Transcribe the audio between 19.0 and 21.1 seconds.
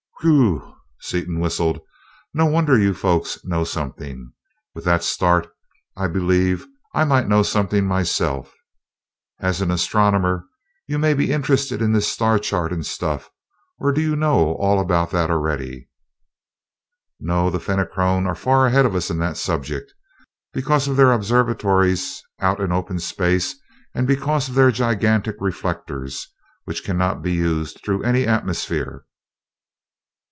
in that subject, because of